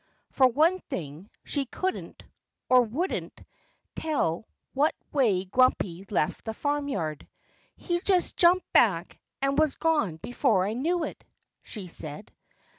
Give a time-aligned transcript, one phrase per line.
[0.31, 2.23] For one thing, she couldn't
[2.69, 3.43] (or wouldn't)
[3.95, 7.27] tell what way Grumpy left the farmyard.
[7.75, 11.23] "He just jumped back and was gone before I knew it,"
[11.61, 12.31] she said.